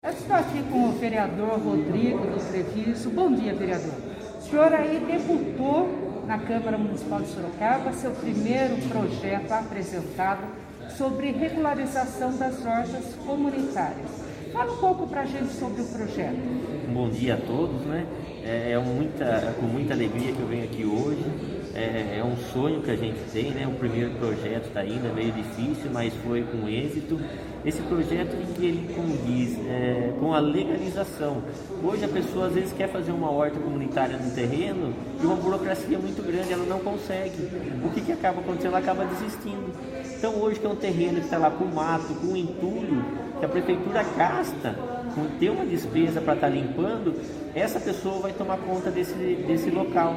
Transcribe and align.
Eu 0.00 0.10
estou 0.10 0.36
aqui 0.36 0.62
com 0.70 0.90
o 0.90 0.92
vereador 0.92 1.58
Rodrigo 1.58 2.18
do 2.18 2.52
Treviso. 2.52 3.10
Bom 3.10 3.32
dia, 3.32 3.52
vereador. 3.52 3.94
O 4.38 4.42
senhor 4.42 4.72
aí 4.72 5.04
debutou 5.04 6.22
na 6.24 6.38
Câmara 6.38 6.78
Municipal 6.78 7.20
de 7.20 7.26
Sorocaba 7.26 7.92
seu 7.92 8.12
primeiro 8.12 8.76
projeto 8.88 9.50
apresentado 9.50 10.44
sobre 10.96 11.32
regularização 11.32 12.36
das 12.36 12.64
hortas 12.64 13.16
comunitárias. 13.26 14.08
Fala 14.52 14.72
um 14.72 14.76
pouco 14.76 15.08
para 15.08 15.22
a 15.22 15.26
gente 15.26 15.52
sobre 15.54 15.82
o 15.82 15.84
projeto. 15.86 16.36
Bom 16.94 17.10
dia 17.10 17.34
a 17.34 17.38
todos, 17.38 17.84
né? 17.84 18.06
É, 18.44 18.70
é 18.70 18.78
muita, 18.78 19.52
com 19.58 19.66
muita 19.66 19.94
alegria 19.94 20.32
que 20.32 20.40
eu 20.40 20.46
venho 20.46 20.64
aqui 20.64 20.84
hoje. 20.84 21.07
É, 21.78 22.18
é, 22.18 22.24
um 22.24 22.36
sonho 22.52 22.82
que 22.82 22.90
a 22.90 22.96
gente 22.96 23.20
tem, 23.32 23.52
né? 23.52 23.64
O 23.64 23.78
primeiro 23.78 24.10
projeto 24.14 24.66
está 24.66 24.80
ainda 24.80 25.12
meio 25.12 25.30
difícil, 25.30 25.88
mas 25.92 26.12
foi 26.24 26.42
com 26.42 26.68
êxito. 26.68 27.20
Esse 27.64 27.80
projeto 27.82 28.34
em 28.34 28.52
que 28.52 28.66
ele 28.66 28.92
condiz 28.92 29.56
é, 29.68 30.12
com 30.18 30.34
a 30.34 30.40
legalização. 30.40 31.40
Hoje 31.80 32.04
a 32.04 32.08
pessoa 32.08 32.48
às 32.48 32.54
vezes 32.54 32.72
quer 32.72 32.88
fazer 32.88 33.12
uma 33.12 33.30
horta 33.30 33.60
comunitária 33.60 34.16
no 34.16 34.28
terreno 34.32 34.92
e 35.22 35.24
uma 35.24 35.36
burocracia 35.36 36.00
muito 36.00 36.20
grande, 36.20 36.52
ela 36.52 36.66
não 36.66 36.80
consegue. 36.80 37.48
O 37.84 37.90
que, 37.90 38.00
que 38.00 38.10
acaba 38.10 38.40
acontecendo? 38.40 38.72
Ela 38.72 38.78
acaba 38.78 39.04
desistindo. 39.04 39.72
Então 40.16 40.34
hoje 40.34 40.58
que 40.58 40.66
é 40.66 40.68
um 40.68 40.74
terreno 40.74 41.20
que 41.20 41.26
está 41.26 41.38
lá 41.38 41.50
com 41.50 41.64
mato, 41.66 42.12
com 42.14 42.36
entulho, 42.36 43.04
que 43.38 43.44
a 43.44 43.48
prefeitura 43.48 44.04
gasta 44.16 44.74
com 45.14 45.38
ter 45.38 45.50
uma 45.50 45.64
despesa 45.64 46.20
para 46.20 46.34
estar 46.34 46.48
tá 46.48 46.52
limpando, 46.52 47.14
essa 47.54 47.78
pessoa 47.78 48.18
vai 48.18 48.32
tomar 48.32 48.58
conta 48.58 48.90
desse, 48.90 49.14
desse 49.14 49.70
local, 49.70 50.16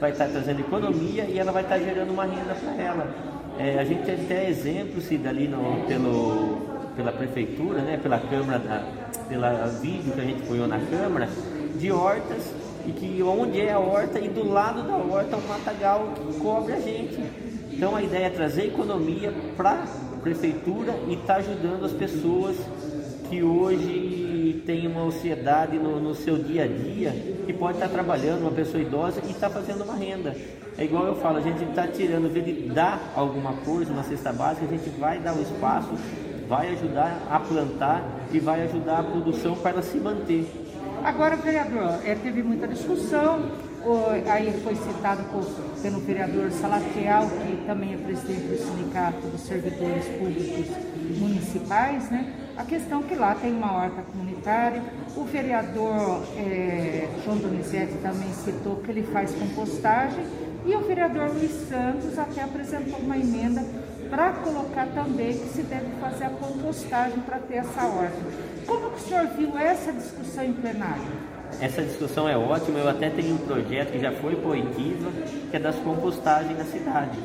vai 0.00 0.10
estar 0.10 0.28
trazendo 0.28 0.60
economia 0.60 1.24
e 1.24 1.38
ela 1.38 1.52
vai 1.52 1.62
estar 1.62 1.78
gerando 1.78 2.10
uma 2.10 2.24
renda 2.24 2.54
para 2.54 2.82
ela. 2.82 3.14
É, 3.58 3.78
a 3.78 3.84
gente 3.84 4.04
tem 4.04 4.14
até 4.14 4.48
exemplos 4.48 5.04
se 5.04 5.16
dali 5.16 5.48
no, 5.48 5.84
pelo, 5.86 6.58
pela 6.94 7.12
prefeitura, 7.12 7.80
né, 7.80 7.98
pela 8.02 8.18
Câmara, 8.18 8.58
da, 8.58 8.84
pela 9.28 9.66
vídeo 9.80 10.12
que 10.12 10.20
a 10.20 10.24
gente 10.24 10.42
põe 10.42 10.58
na 10.66 10.78
Câmara, 10.78 11.28
de 11.78 11.90
hortas 11.90 12.52
e 12.86 12.92
que 12.92 13.22
onde 13.22 13.60
é 13.60 13.72
a 13.72 13.78
horta 13.78 14.18
e 14.18 14.28
do 14.28 14.48
lado 14.48 14.82
da 14.82 14.96
horta 14.96 15.36
um 15.36 15.48
matagal 15.48 16.12
que 16.14 16.38
cobre 16.38 16.74
a 16.74 16.80
gente. 16.80 17.18
Então 17.72 17.96
a 17.96 18.02
ideia 18.02 18.26
é 18.26 18.30
trazer 18.30 18.66
economia 18.66 19.32
para 19.56 19.84
a 19.84 20.20
prefeitura 20.20 20.94
e 21.08 21.14
estar 21.14 21.34
tá 21.34 21.36
ajudando 21.36 21.84
as 21.84 21.92
pessoas 21.92 22.56
que 23.28 23.42
hoje 23.42 24.62
têm 24.66 24.86
uma 24.86 25.02
ansiedade 25.02 25.78
no, 25.78 26.00
no, 26.00 26.14
seu 26.14 26.38
dia 26.38 26.64
a 26.64 26.66
dia, 26.66 27.10
que 27.46 27.52
pode 27.52 27.74
estar 27.74 27.88
trabalhando, 27.88 28.42
uma 28.42 28.50
pessoa 28.50 28.82
idosa 28.82 29.20
e 29.26 29.30
está 29.30 29.48
fazendo 29.48 29.84
uma 29.84 29.94
renda. 29.94 30.34
É 30.78 30.84
igual 30.84 31.06
eu 31.06 31.14
falo, 31.16 31.38
a 31.38 31.40
gente 31.40 31.62
está 31.64 31.86
tirando, 31.86 32.32
de 32.32 32.68
dar 32.68 33.12
alguma 33.14 33.52
coisa, 33.64 33.92
uma 33.92 34.02
cesta 34.02 34.32
básica, 34.32 34.66
a 34.66 34.68
gente 34.68 34.90
vai 34.98 35.18
dar 35.18 35.34
um 35.34 35.40
espaço, 35.40 35.90
vai 36.48 36.68
ajudar 36.72 37.26
a 37.30 37.40
plantar 37.40 38.02
e 38.32 38.38
vai 38.38 38.62
ajudar 38.62 38.98
a 38.98 39.02
produção 39.02 39.54
para 39.56 39.80
se 39.82 39.98
manter. 39.98 40.46
Agora, 41.06 41.36
vereador, 41.36 42.00
é, 42.04 42.16
teve 42.16 42.42
muita 42.42 42.66
discussão, 42.66 43.40
aí 44.28 44.52
foi 44.64 44.74
citado 44.74 45.22
por, 45.30 45.44
pelo 45.80 46.00
vereador 46.00 46.50
Salatiel, 46.50 47.30
que 47.30 47.64
também 47.64 47.94
é 47.94 47.96
presidente 47.96 48.48
do 48.48 48.58
Sindicato 48.58 49.24
dos 49.28 49.42
Servidores 49.42 50.04
Públicos 50.18 50.66
Municipais, 51.16 52.10
né? 52.10 52.34
A 52.56 52.64
questão 52.64 53.04
que 53.04 53.14
lá 53.14 53.36
tem 53.36 53.52
uma 53.52 53.72
horta 53.72 54.02
comunitária, 54.02 54.82
o 55.16 55.22
vereador 55.22 56.24
é, 56.36 57.08
João 57.24 57.36
Donizete 57.36 57.94
também 58.02 58.32
citou 58.32 58.74
que 58.78 58.90
ele 58.90 59.04
faz 59.04 59.30
compostagem 59.30 60.24
e 60.66 60.74
o 60.74 60.80
vereador 60.80 61.30
Luiz 61.30 61.52
Santos 61.68 62.18
até 62.18 62.42
apresentou 62.42 62.98
uma 62.98 63.16
emenda 63.16 63.64
para 64.10 64.32
colocar 64.32 64.86
também 64.88 65.38
que 65.38 65.48
se 65.48 65.62
deve 65.62 65.90
fazer 66.00 66.24
a 66.24 66.30
compostagem 66.30 67.20
para 67.20 67.38
ter 67.38 67.56
essa 67.56 67.84
horta. 67.84 68.16
Como 68.66 68.90
que 68.90 68.96
o 68.96 69.00
senhor 69.00 69.26
viu 69.28 69.58
essa 69.58 69.92
discussão 69.92 70.44
em 70.44 70.52
plenário? 70.52 71.02
Essa 71.60 71.82
discussão 71.82 72.28
é 72.28 72.36
ótima, 72.36 72.78
eu 72.78 72.88
até 72.88 73.08
tenho 73.08 73.34
um 73.34 73.38
projeto 73.38 73.92
que 73.92 74.00
já 74.00 74.12
foi 74.12 74.36
para 74.36 74.56
que 75.50 75.56
é 75.56 75.58
das 75.58 75.76
compostagens 75.76 76.58
na 76.58 76.64
cidade. 76.64 77.18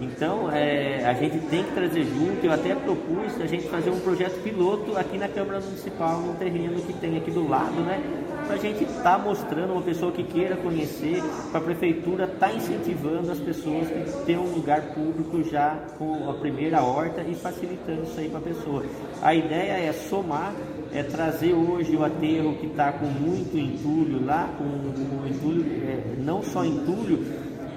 Então, 0.00 0.50
é, 0.52 1.04
a 1.06 1.14
gente 1.14 1.38
tem 1.48 1.64
que 1.64 1.72
trazer 1.72 2.04
junto, 2.04 2.44
eu 2.44 2.52
até 2.52 2.74
propus 2.74 3.40
a 3.40 3.46
gente 3.46 3.66
fazer 3.68 3.90
um 3.90 3.98
projeto 4.00 4.42
piloto 4.42 4.96
aqui 4.96 5.16
na 5.16 5.28
Câmara 5.28 5.60
Municipal, 5.60 6.20
no 6.20 6.34
terreno 6.34 6.80
que 6.82 6.92
tem 6.92 7.16
aqui 7.16 7.30
do 7.30 7.48
lado, 7.48 7.80
né? 7.80 8.02
Para 8.46 8.56
a 8.56 8.58
gente 8.58 8.84
estar 8.84 9.02
tá 9.02 9.18
mostrando 9.18 9.72
uma 9.72 9.82
pessoa 9.82 10.12
que 10.12 10.22
queira 10.22 10.54
conhecer, 10.56 11.22
para 11.50 11.60
a 11.60 11.64
Prefeitura 11.64 12.24
estar 12.24 12.48
tá 12.48 12.52
incentivando 12.52 13.32
as 13.32 13.38
pessoas 13.38 13.88
que 13.88 14.24
ter 14.26 14.38
um 14.38 14.54
lugar 14.54 14.82
público 14.94 15.42
já 15.42 15.76
com 15.98 16.28
a 16.28 16.34
primeira 16.34 16.82
horta 16.82 17.22
e 17.22 17.34
facilitando 17.34 18.02
isso 18.02 18.20
aí 18.20 18.28
para 18.28 18.38
a 18.38 18.42
pessoa. 18.42 18.84
A 19.22 19.34
ideia 19.34 19.72
é 19.88 19.92
somar, 19.92 20.54
é 20.92 21.02
trazer 21.02 21.54
hoje 21.54 21.96
o 21.96 22.04
aterro 22.04 22.54
que 22.56 22.66
está 22.66 22.92
com 22.92 23.06
muito 23.06 23.56
entulho 23.56 24.24
lá, 24.24 24.48
com, 24.58 24.64
com 24.64 25.26
entulho, 25.26 25.64
é, 25.82 26.14
não 26.18 26.42
só 26.42 26.64
entulho, 26.64 27.24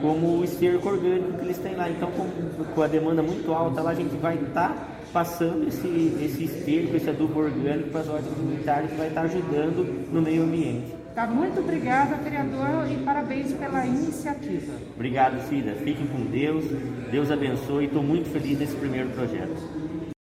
como 0.00 0.38
o 0.38 0.44
esterco 0.44 0.88
orgânico 0.88 1.32
que 1.32 1.44
eles 1.44 1.58
têm 1.58 1.76
lá. 1.76 1.88
Então, 1.88 2.10
com, 2.12 2.64
com 2.64 2.82
a 2.82 2.86
demanda 2.86 3.22
muito 3.22 3.52
alta 3.52 3.80
lá, 3.82 3.90
a 3.90 3.94
gente 3.94 4.16
vai 4.16 4.34
estar 4.34 4.68
tá 4.68 4.86
passando 5.12 5.66
esse, 5.66 5.86
esse 6.22 6.44
esterco, 6.44 6.96
esse 6.96 7.10
adubo 7.10 7.40
orgânico 7.40 7.90
para 7.90 8.00
as 8.00 8.08
hortas 8.08 8.32
comunitárias 8.34 8.90
que 8.90 8.96
vai 8.96 9.08
estar 9.08 9.22
tá 9.22 9.26
ajudando 9.26 10.10
no 10.12 10.22
meio 10.22 10.42
ambiente. 10.42 10.94
Tá, 11.14 11.26
muito 11.26 11.58
obrigada, 11.58 12.14
vereador, 12.16 12.88
e 12.90 12.96
parabéns 13.04 13.52
pela 13.52 13.84
iniciativa. 13.84 14.72
Obrigado, 14.94 15.40
Cida. 15.48 15.72
Fiquem 15.72 16.06
com 16.06 16.20
Deus. 16.26 16.64
Deus 17.10 17.30
abençoe. 17.30 17.86
Estou 17.86 18.02
muito 18.02 18.30
feliz 18.30 18.58
nesse 18.58 18.76
primeiro 18.76 19.08
projeto. 19.10 20.07